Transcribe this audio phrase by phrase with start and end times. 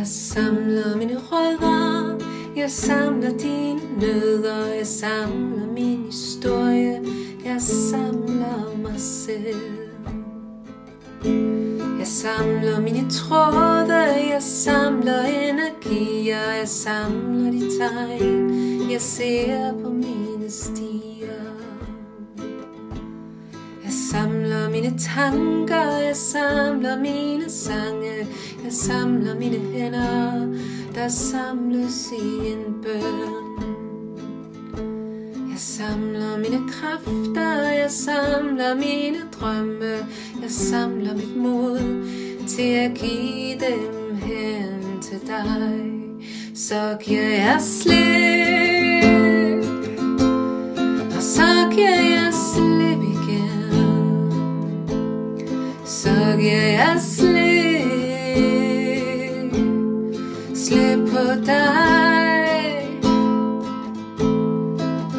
[0.00, 2.18] Jeg samler mine rødder,
[2.56, 7.02] jeg samler dine nødder, jeg samler min historie,
[7.44, 9.60] jeg samler mig selv.
[11.98, 13.94] Jeg samler mine tråde,
[14.32, 21.52] jeg samler energier, jeg samler de tegn, jeg ser på mine stier.
[23.84, 24.39] Jeg samler
[24.80, 28.26] mine tanker, jeg samler mine sange,
[28.64, 30.46] jeg samler mine hænder,
[30.94, 33.50] der samles i en bøn.
[35.50, 39.96] Jeg samler mine kræfter, jeg samler mine drømme,
[40.42, 41.78] jeg samler mit mod
[42.48, 45.80] til at give dem hen til dig.
[46.54, 48.19] Så giver jeg slip,
[61.34, 63.00] dig.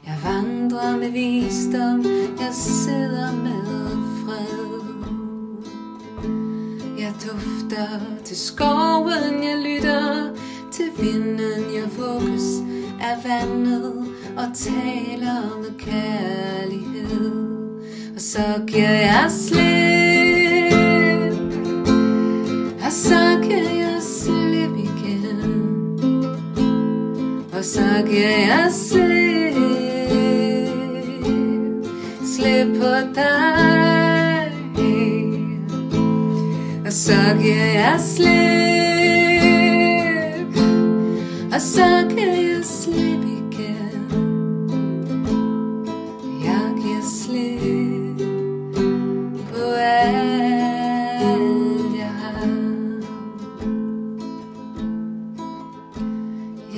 [0.05, 2.05] Jeg vandrer med visdom,
[2.39, 3.91] jeg sidder med
[4.21, 4.81] fred.
[6.99, 10.29] Jeg dufter til skoven, jeg lytter
[10.71, 12.61] til vinden, jeg vugges
[13.01, 17.51] af vandet og taler med kærlighed.
[18.15, 20.73] Og så giver jeg slip,
[22.85, 25.39] og så giver jeg slip igen.
[27.53, 29.10] Og så giver jeg slip,
[32.81, 34.51] slip på dig.
[36.85, 38.31] Og så giver jeg slip,
[41.53, 44.00] og så giver jeg slip igen.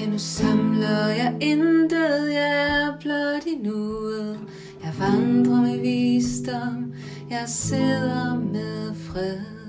[0.03, 4.39] Ja, nu samler jeg intet, jeg er blot i nuet.
[4.83, 6.93] Jeg vandrer med visdom,
[7.29, 9.62] jeg sidder med fred.